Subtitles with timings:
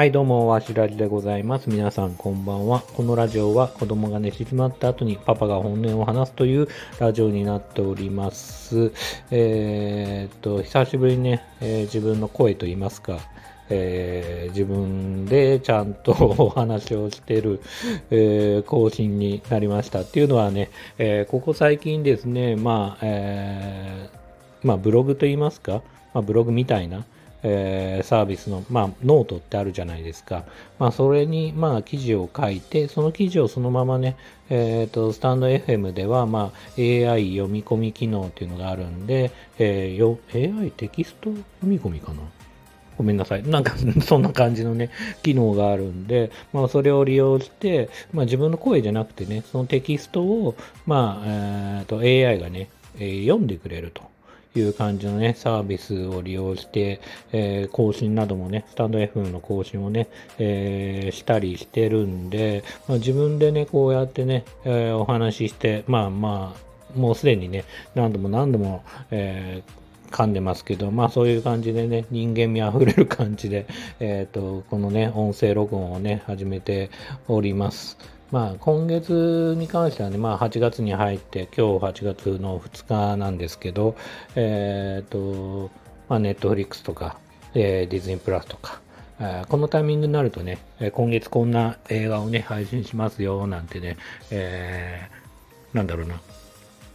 [0.00, 1.68] はい、どうも、わしらじでございます。
[1.68, 2.80] 皆さん、こんばんは。
[2.94, 6.68] このラジオは、子供が寝静まった後にパパが本音を話すという
[6.98, 8.92] ラジオになっております。
[9.30, 13.18] えーっと、久しぶりにね、えー自分の声といいますか、
[13.68, 17.60] えー自分でちゃんと お話をしてる、
[18.10, 20.00] え更新になりました。
[20.00, 25.82] っていうのはね、えここ最近ですね、まあ、えーまあ、ブログといいますか、
[26.14, 27.04] まあ、ブログみたいな、
[27.42, 30.44] えーサービスの、まあ、ノートってあるじゃないですか。
[30.78, 34.16] まあ、それに、まあ、記事を書いて、その記事をそのままね、
[34.48, 42.22] えっ、と、 stand.fm では、まあ、AI 読み込み機能っていうのがあるんで、えーよ AI テキスト読み込みかな？
[42.98, 43.42] ごめんなさい。
[43.48, 43.72] なんか、
[44.04, 44.90] そんな感じのね、
[45.22, 54.02] 機能があるんで、まあ、それを利用して、まあ、自分の声じゃなくてね、そのテキストを、まあ、えっ、と、AI がね、えー読んでくれると。
[54.56, 57.00] いう感じのね、サービスを利用して、
[57.32, 73.66] えー更新などもね、スタンド FM の更新をね、えーしたりしてるんで、まあ、自分でね、こうやってね、えーお話しして、まあまあ、もうすでにね、何度も何度も、えー噛んでますけど、まあそういう感じでね、人間味あふれる感じで、
[74.00, 76.90] えっ、と、このね、音声録音をね、始めて
[77.28, 77.96] おります。
[78.30, 83.96] まあ今月に関してはね、まあ8月に入って、今日8月の2日なんですけど、
[84.36, 85.70] えっ、と、
[86.08, 87.18] まあネットフリックスとか、
[87.54, 88.80] えーディズニープラスとか、
[89.18, 90.58] えーこのタイミングになるとね、
[90.92, 93.96] 今月こんな映画をね、配信しますよ、なんてね、
[94.30, 95.20] えー
[95.72, 96.20] なんだろうな、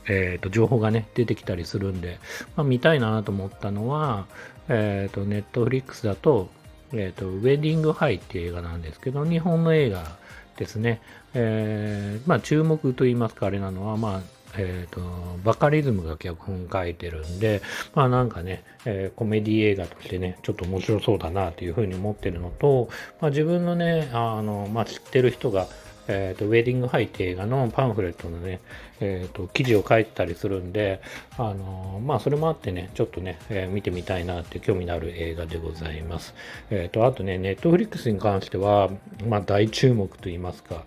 [0.08, 2.19] えー、と情報がね出てきたりするんで、
[2.56, 4.25] まあ、見たいなと思ったのは、
[4.67, 6.50] えー、とネットフリックスだと,、
[6.94, 10.17] えー、とウェディングハイっていう映画なんですけど日本の映画
[10.58, 11.02] ですね、
[11.34, 15.02] えーまあ、注目といいますかあれなのは、まあえー、と
[15.44, 17.62] バカリズムが脚本書いてるんで、
[17.94, 22.89] まあなんかね、えーコメディ映画としてね、ちょっと面白そうだなというふうに思ってるのと、
[23.22, 25.67] まあ、自分のね、あの、まあ、知ってる人が、
[26.07, 28.59] えー、とウェディングハイって映画のパンフレットのね、
[28.99, 31.01] えー、と記事を書いてたりするんで、
[31.38, 36.33] あのまあそれもあってね、ちょっとね、えー見てみたいなって興味のある映画でございます。
[36.69, 38.89] えっ、と、あとね、ネットフリックスに関しては、
[39.27, 40.85] まあ大注目と言いますか、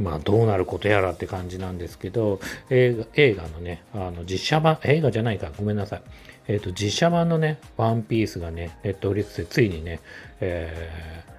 [0.00, 2.40] まあどうなることやらって感じなんですけど、
[2.70, 6.02] 映画映画のね、あの実写版、映画じゃないか、ごめんなさい。
[6.48, 10.00] えっ、と、実写版のね、ワンピースがね、ネットフリックスでついにね、
[10.40, 11.31] えー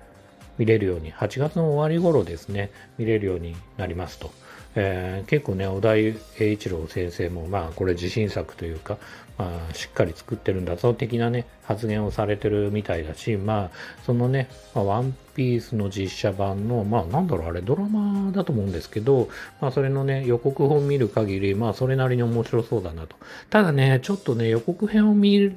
[0.57, 4.31] 見れるように、8月の終わり頃ですね、見れるようになりますと。
[4.75, 8.97] えー結構ね、小田井栄一郎先生も、まあ、これ自信作というか、
[9.37, 13.69] まあ、しっかり作ってるんだぞ的なね、発言をされてるみたいだし、まあ、
[14.05, 19.29] そのね、まあ、ワンピースの実写版の、まあ、なんだろう、あれ、ドラマだと思うんですけど、
[19.61, 23.15] まあ、それのね、予告編見る限り、まあ、それなりに面白そうだなと。
[23.49, 25.55] ただね、ちょっとね、予告編を見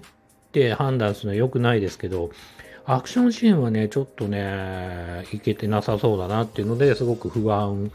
[0.53, 2.31] て判断するのは良くないですけど、
[2.89, 7.91] アクションシーンはね、ちょっとね、いけてなさそうだなっていうので、すごく不安。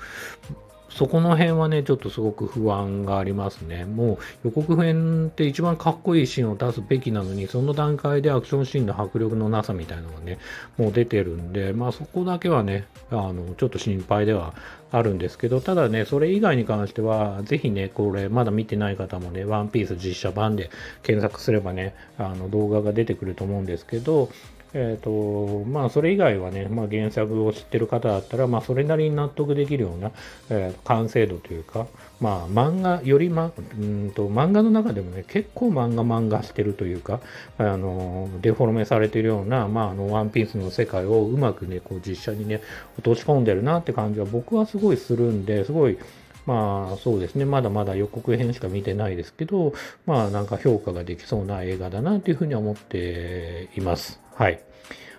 [0.89, 3.85] そこの辺はね、ちょっとすごく不安がありますね。
[3.85, 10.39] もう予告編って一番かっこいいシーンを出すべきなのに、その段階でアクションシーンの迫力のなさみたいなのがね、
[10.77, 14.53] もう出てるんで、まあそこだけはね、あの、ちょっと心配では
[14.91, 20.69] あるんですけど、ただね、それ以外に関しては、ぜひね、これ、まだ見てない方もね、ワンピース実写版で
[21.03, 24.29] 検索すればね、あの動画が出てくると思うんですけど、
[24.73, 30.11] えっ、と、まあ、それ以外はね、まあ、原作を知ってる方だったら、まあ、それなりに納得できるような、
[30.49, 31.87] えー完成度というか、
[32.19, 37.19] まあ、漫画、よりま、うんと、漫画の中でもね、結構漫画漫画してるというか、
[37.57, 42.61] あの、デフォルメされてるような、まあ、あの、ワンピースの世界をうまくね、こう、実写にね、
[42.97, 45.97] 落とし込んでるなって感じは僕はすごいするんで、すごい、
[46.45, 49.73] まあそうですね、まだまだ予告編しか見てないですけど、
[50.05, 54.19] まあなんか評価ができそうな映画だなというふうに思っています。
[54.35, 54.61] はい。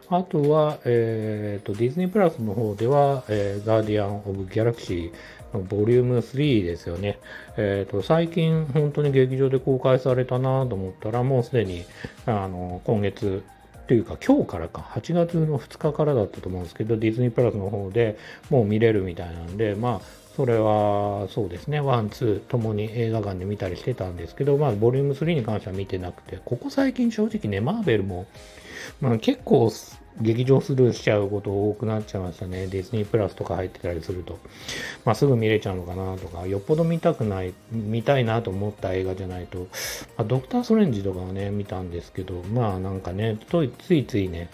[0.09, 7.19] あとは、えっ、と、ディズニープラスの方では、えーガーディアン・オブ・ギャラクシーのボリューム3ですよね。
[7.57, 11.85] えっ、と、最近本当に劇場で公開されたなと思ったら、もうすでに、
[12.27, 13.43] あの、今月、
[13.87, 18.17] というか今日からか8月の2日からだったと思うんですけどディズニープラスの方で
[18.49, 28.27] もう見れるみたいなんでまあそれはそうですねワンツーともに映画館で見たりしてたんですけどまあボリューム3に関しては見てなくてここ最近正直ねマーベルも
[29.01, 29.71] まあ、結構
[30.21, 32.67] 劇場スルーしちゃうこと多くなっちゃいましたね。
[32.67, 34.39] ディズニープラスとか入ってたりすると。
[35.05, 39.67] まあ、すぐ見れちゃうのかなとか、よっぽど見たくない、見たいなと思った映画じゃないと、ま
[40.19, 44.51] あ、ドクター・ストレンジとかはね、見たんですけど、まあなんかね、ついついね、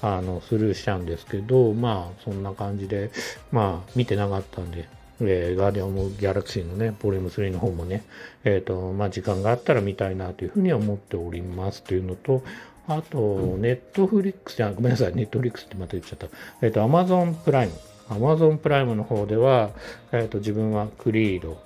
[0.00, 3.10] あの、スルーしちゃうんですけど、まあそんな感じで、
[3.50, 4.88] まあ見てなかったんで、
[5.20, 8.04] えーガーディアン・オブ・ギャラクシーのね、ボリューム3の方もね、
[8.44, 12.42] えっ、と、まあ時間があったら見たいなというふうに思っておりますというのと、
[12.86, 16.28] あと、ネットフリックス、あごめんなさい、ネットフリックスってまた言っちゃった。
[16.62, 17.72] えっ、と、アマゾンプライム。
[18.08, 19.70] アマゾンプライムの方では、
[20.12, 21.60] えっ、と、自分はクリード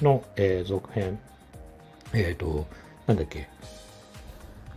[0.00, 1.18] の、え、続編、
[2.14, 2.66] えっ、と、
[3.06, 3.48] なんだっけ、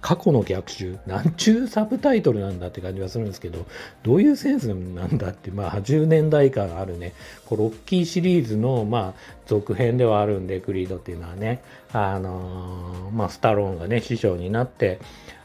[0.10, 3.68] 過去の逆襲、なんちゅうサブタイトルなんだって感じはするんですけど、
[4.02, 7.14] どういうセンスなんだって、まあ、80年代間あるね、
[7.46, 11.62] こうロッキーシリーズの、まあ、続編ではあるんで、クリードっていうのはね、
[11.94, 15.00] あのー、まあ、スタローンがね、師匠になって、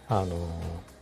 [0.08, 0.93] あのー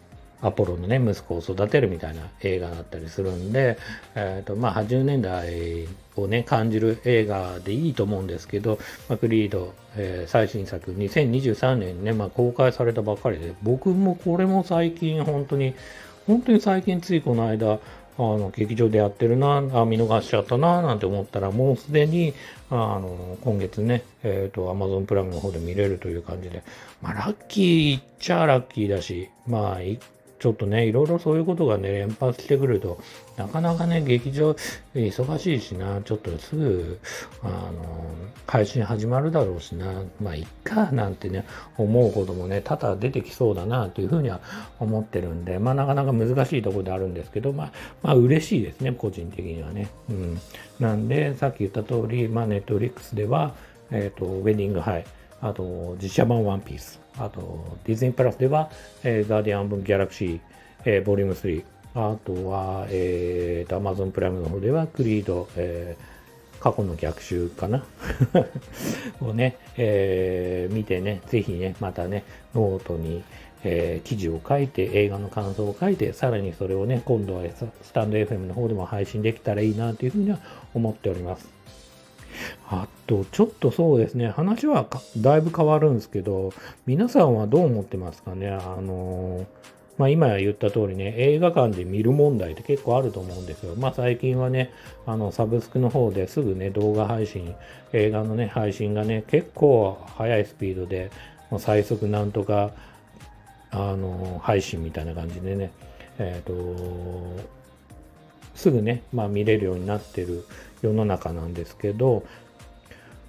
[0.43, 3.79] アポロのね、息子を育てるみたいな映画だったりするんで、
[4.15, 5.87] え、ー、と、まあ、80年代
[6.17, 8.79] をね、感じる映画でいいと思うんですけど、
[9.09, 15.75] まあ、クリード、えー、最新作、2023年にね、まあ、公開されたばっかりで、僕もこれも最近、本当に、
[16.27, 17.79] 本当に最近ついこの間、
[18.19, 22.35] あの劇場でやってるな、あ見逃しちゃったな、なんて思ったら、もうすでに、
[22.69, 26.62] あの今月ね、えっ、ー、と、Amazon プライムの方で見れるという感じで、
[27.00, 29.81] まあ、ラッキーっちゃラッキーだし、まあ、
[30.43, 32.99] ちょっとね、いろいろそういうことがね、連発してくると、
[33.37, 34.56] なかなかね、劇場
[34.93, 36.99] 忙しいしな、ちょっとすぐ、
[37.44, 38.11] あの、
[38.44, 41.47] 配信始まるだろうしな、まあ、いっか、なんてね、
[41.79, 44.41] 思うこともね、多々出てきそうだな、というふうには
[44.81, 47.73] 思ってるんで、まあ、なかなか難しいところであるんですけど、まあ、
[48.03, 49.91] まあ、嬉しいですね、個人的にはね。
[50.11, 50.41] うん。
[50.81, 53.55] なんで、さっき言った通り、まあ、ネットフリックスでは、
[53.93, 55.05] えっ、ー、と、ウェディングハイ、
[55.41, 58.70] あと、実写版ワンピース、あと、ディズニープラスでは、
[59.03, 60.41] えー、ガーディアンズ・オブ・ギャラクシー、
[60.85, 61.64] えー、ボリューム3。
[61.94, 67.85] あとは、えー、と、Amazon プライムの方では、クリード、えー、過去の逆襲かな
[69.20, 72.25] をね、えー、見てね、ぜひね、またね、
[72.55, 73.23] ノートに、
[73.65, 77.43] えー、記事を書いて、映画の感想を書いて、さらにそれをね、今度は
[77.82, 80.38] スタンド FM の方でも配信できたらいいなというふうには
[80.75, 81.62] 思っております。
[82.69, 84.87] あと、ちょっとそうですね、話は
[85.19, 86.53] だいぶ変わるんですけど、
[86.87, 88.49] 皆さんはどう思ってますかね？
[88.50, 89.47] あの
[89.99, 93.75] まあ、今言った通りね、映画館で見る問題って結構あると思うんですよ。
[93.77, 94.71] まあ、最近はね、
[95.06, 97.55] あの、サブスクの方ですぐね、動画配信、
[97.93, 101.11] 映画のね、配信がね、結構速いスピードで、
[101.50, 102.71] もう最速なんとか、
[103.71, 105.71] あの、配信みたいな感じでね、
[106.19, 107.41] えっ、ー、と、
[108.55, 110.44] すぐね、まあ見れるようになってる
[110.82, 112.25] 世の中なんですけど、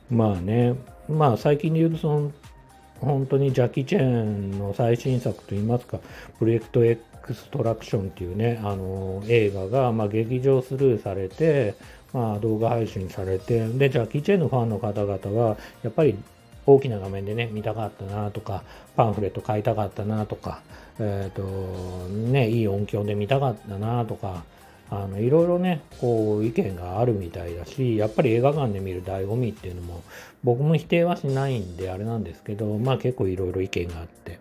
[0.09, 0.75] まあね、
[1.09, 2.31] まあ最近で言うとその、
[2.99, 5.99] 本当にジャッキー・チェーンの最新作といいますか、
[6.39, 11.75] プロジェクト X トラクションっていうね、あの映画が、まあ、劇場スルーされて、
[12.13, 16.15] まあ、動画配信されて、で、ジャッキー・チェーンのファンの方々は、やっぱり
[16.65, 18.63] 大きな画面でね、見たかったなとか、
[18.95, 20.61] パンフレット買いたかったなとか、
[20.99, 24.43] えっ、ー、と、ね、いい音響で見たかったなとか、
[24.95, 30.03] あのいろいろねこう意見があるみたいだしやっぱり映画館で見る醍醐味っていうのも
[30.43, 34.39] 僕も否定はしないんであれなんですけどまあ結構いろいろ意見があって。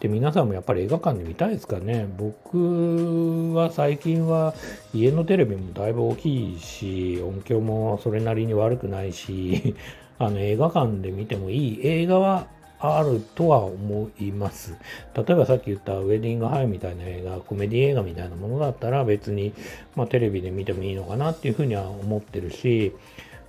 [0.00, 2.06] で皆さんもやっぱり映画館で見たいですかね。
[2.18, 4.52] 僕は最近は
[4.92, 9.74] 家のテレビもだいぶ大きいし音響もそれなりに悪くないし
[10.18, 11.80] あの映画館で見てもいい。
[11.82, 12.48] 映画は
[12.84, 14.76] あるとは思います。
[15.16, 19.52] 例えばさっき言ったウェディングハイみたいな映画、コメディ映画みたいなものだったら別に、
[19.96, 22.92] まあ、テレビで見てもいいのかなっていうふうには思ってるし、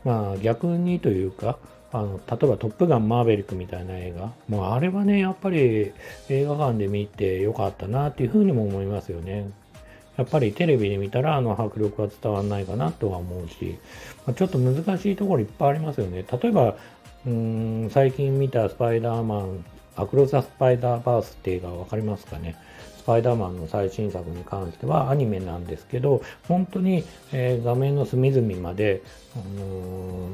[0.04, 1.58] まあ逆にというか、
[1.92, 5.94] あの例えば「トップガンマーヴェリック」みたいな映画、もうあれはね、やっぱり
[6.30, 9.50] 映画館で見てよかったなっていうふうにも思いますよね。
[10.18, 13.78] やっぱりテレビで見たらあの迫力は伝わらないかなとは思うし、
[14.26, 16.24] まあ、ちょっと難しいところいっぱいありますよね。
[16.42, 16.76] 例えば
[17.26, 19.66] うん最近見たスパイダーマン、
[19.96, 22.56] アクロザ・スパイダーバースって映画わかりますかね？
[22.98, 27.04] スパイダーマンの最新作に関してはアニメなんですけど、本当に、
[27.34, 29.02] えー、画面の隅々まで、
[29.36, 30.30] あの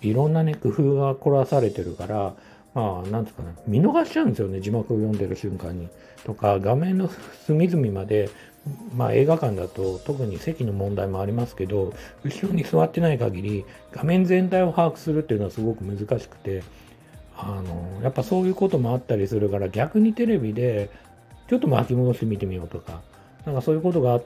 [0.00, 2.34] ー、いろんなね、工夫が凝らされてるから、
[2.74, 5.88] まあ、なんですかね、見逃しちゃうんですよね、字幕を読んでる瞬間に。
[6.24, 7.10] とか、画面の
[7.46, 8.30] 隅々まで
[8.94, 16.62] まあ映画館だと特に席の問題もありますけど、後ろに座ってない限り画面全体を把握するっていうのはすごく難しくて、
[17.36, 20.90] あの、やっぱそういうこともあったりするから逆にテレビで
[21.48, 23.00] ちょっと巻き戻して見てみようとか、
[23.46, 24.20] なんかそういうことが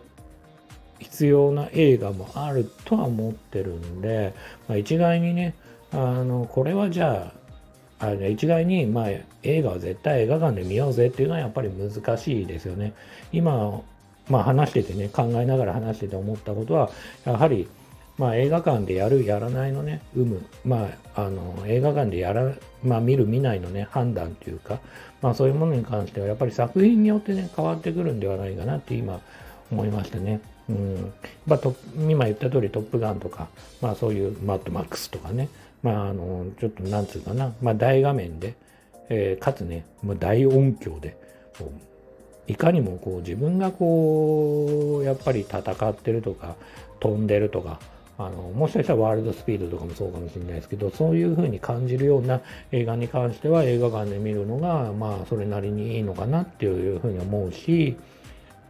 [0.98, 4.34] 必要な映画もあるとは思ってるんで、
[4.68, 5.54] まあ、一概にね、
[5.92, 7.32] あの、これはじゃ
[8.00, 9.08] あ、あ一概に、まあ、
[9.42, 12.92] 映画は絶対映画館で見ようぜっていうのはやっぱり難しいですよね。
[13.32, 13.82] 今
[14.28, 16.90] まあ話しててね、考えながら話してて思ったことは、
[17.24, 17.68] やはり、
[18.16, 22.52] まあ映画館でやる、やらないのね、有無、まあ、あの、映画館でやら、
[22.82, 24.80] まあ見る、見ないのね、判断というか、
[25.20, 29.20] まあそういうものに関しては、やっぱり作品によってね、変わってくるんではないかなって今
[29.70, 30.40] 思いましたね。
[30.68, 31.12] うん。
[31.46, 31.74] まあ、と
[32.08, 33.48] 今言った通り、トップガンとか、
[33.80, 35.48] まあそういうマッドマックスとかね、
[35.82, 38.54] まああの、ちょっとなんつうかな、まあ大画面で、
[39.08, 41.16] えー、かつね、まあ、大音響で、
[42.46, 46.56] いかにもこう自分がこうやっぱり戦ってるとか
[47.00, 47.80] 飛んでるとか
[48.16, 57.96] あのもしかしたらワールドスピードとかもそうかもしれないですけどそういう風に感じるような映画に関しては映画館で見るのがまあそれなりにいいのかなっていう風に思うし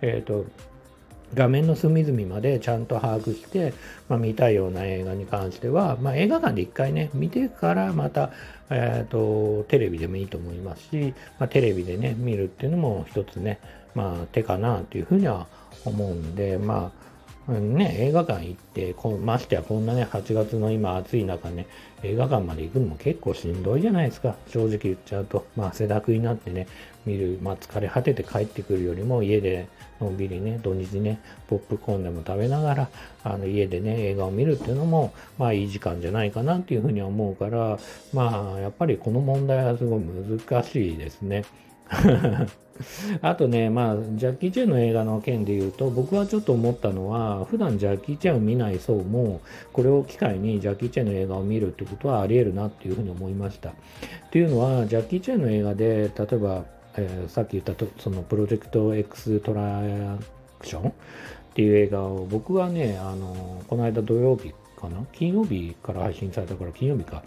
[0.00, 0.47] えっ、ー、と
[1.35, 3.75] 画面の隅々までちゃんと把握して、
[4.09, 8.31] まあ、見たいような映画に関しては、まあ、映画館で一回ね、見てからまた、
[8.71, 13.59] えーと、テレビでもいいと思いますし、まあ、テレビでね、見るっていうのも一つね、
[13.94, 15.47] まあ、手かなというふうには
[15.85, 17.04] 思うんで、まあ、
[17.53, 21.67] ね、映画館行ってこ、ましてやこんなね、8月の今暑い中ね、
[22.03, 24.35] 映画館まで行くのも結構しんどいじゃないですか。
[24.49, 25.47] 正直言っちゃうと。
[25.55, 26.67] まあ、汗だくになってね、
[27.05, 29.69] 見る、まあ、疲れ果てて帰ってくるよりも、家で
[30.01, 32.89] のんびりね、土日ね、ポップコーンでも食べながら、
[33.23, 37.79] あの、家でね、映画を見るっていうのも、まあ、いい時間じゃないかなっていうふうに思うから、
[38.15, 41.45] まあ、やっぱりこの問題はすごい難しいですね。
[43.23, 49.41] あとね、まあ、ジャッキー・チェンの映画の件で言うと、僕はちょっと思ったのは、普段ジャッキー・チェンを見ない層も、
[49.73, 53.71] これを機会にジャッキー・チェンの映画を見るってことはあり得るなっていうふうに思いました。
[53.71, 53.73] っ
[54.31, 56.64] ていうのは、ジャッキー・チェンの映画で、例えば、
[56.97, 60.19] えー、さっき言ったと、そのプロジェクト X トラ
[60.59, 60.93] クションっ
[61.55, 64.53] ていう映画を、僕はね、あの、この間土曜日
[64.88, 65.05] かな？
[65.12, 67.23] 金曜日から配信されたから金曜日か、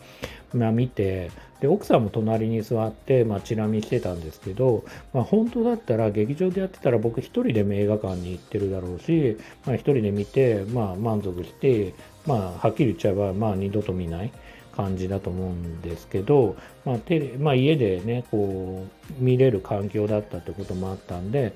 [0.53, 11.93] まあ、見てで奥さんも隣に座って、まあ、チラ見してたんですけど、まあ、本当だったら劇場でやってたら僕一人でも映画館に行ってるだろうし、まあ、一人で見て、まあ、満足して、
[12.25, 14.31] まあ、はっきり言っちゃえば、まあ、二度と見ない。
[14.75, 18.85] 感じだと思うんですけど、まあテレまあ、家でねこ
[19.19, 21.53] う見れる環境だったってこともあったんで、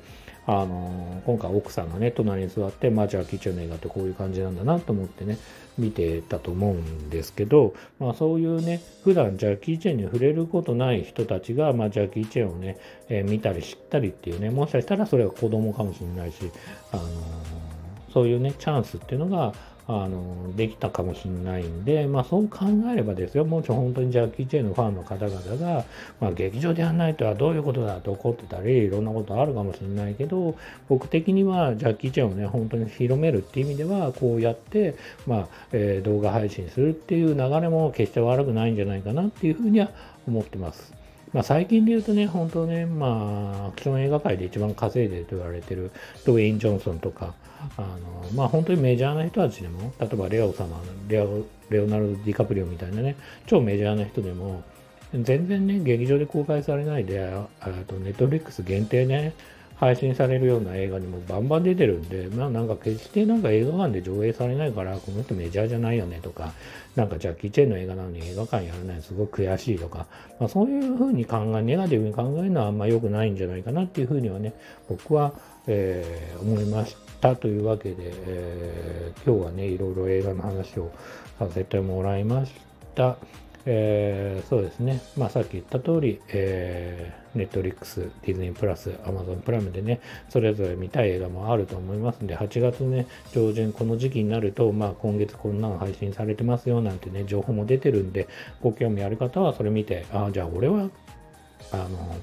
[0.51, 5.37] あの今回奥さんがね隣に座ってまあじゃあキッチンの映画ってこういう感じなんだなと思ってね
[5.77, 12.77] 見てたと思うんですけど、まあ、そういうね普段ジャッキー・チェンに触れることない人たちが、まあ、ジャッキー・チェンをね、
[13.07, 16.51] えー、見たり知ったりっていうねもしかしたらそれは子供かもしれないし、
[16.91, 17.03] あの、
[18.13, 19.53] そういうねチャンスっていうのが
[19.87, 25.85] あの、できたかもしれないんで、まあそう考えればですよ、もちろん本当にジャッキー・チェンのファンの方々が、
[26.19, 30.55] まあ劇場でやんないとはどういうことだと怒ってたり、いろんなことあるかもしれないけど、
[30.87, 34.95] 僕的にはジャッキー・チェンをね、本当に広めるっていう意味では、こうやって、
[35.25, 39.89] まあ、えー、動画配信するっていう流れも決して悪くないんじゃないかなっていうふうには
[40.27, 40.93] 思ってます。
[41.33, 45.91] まあ、最近で言うとね、本当ね、まあ、アクション映画界で一番稼いでると言われてる
[46.25, 47.33] ドウェイン・ジョンソンとか、
[47.77, 53.15] あのまあ、本当にメジャーな人たちでも、例えばレオ様、レオレオナルド・ディカプリオみたいなね、
[53.47, 54.63] 超メジャーな人でも、
[55.13, 57.47] 全然ね、劇場で公開されないで、あ
[57.87, 59.33] とネットフリックス限定ね、
[59.81, 66.53] 配信されるような映画にもバンバン出てるんで、まあなんか決してなんか映画館で上映されないから、この人メジャーじゃないよねとか、
[66.95, 70.05] なんかジャッキー・チェンの映画なのに映画館やらないのすごく悔しいとか、
[70.39, 74.53] まあそういうふうに考え、ネガティブに考えるのはあんま良くないんじゃないかなっていうふうにはね、
[74.87, 75.33] 僕は、
[75.65, 80.91] えー、思いましたというわけで、えー、今日はね、いろいろ映画の話を
[81.39, 82.51] させてもらいまし
[82.93, 83.17] た。
[83.65, 89.99] えー、そうですね、まあ、さっき言った通り、えー、Netflix、ディズニープラス、Amazon プライムでね、
[90.29, 98.27] それぞれ見たい映画もあると思いますんで、8月ね、上旬、この時期になると、まあ、今月こんなの配信されてますよなんてね、情報も出てるんで、
[98.61, 100.89] ご興味ある方はそれ見て、ああ、じゃあ俺は、
[101.71, 102.15] あの、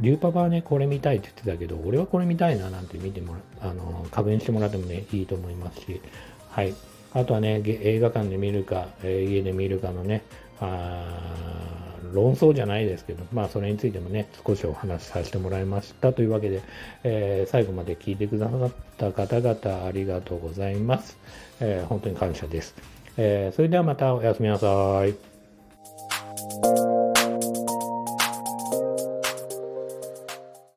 [0.00, 6.00] リューパパはね、これ見たいって言ってたけど、俺はこれ見たいななんて見てもら、あの、確認してもらってもね、いいと思いますし、
[6.50, 6.74] はい。
[7.14, 10.22] あとはね、映画館で見るか、家で見るかのね、
[10.60, 11.06] あ
[12.12, 16.62] 論争じゃないですけど、まあそれについてもね、少しお話しさせてもらいましたというわけで、
[17.04, 21.18] えー、最後まで聞いてくださった方々ありがとうございます。
[21.60, 22.74] えー、本当に感謝です。
[23.16, 25.31] えー、それではまたおやすみなさい。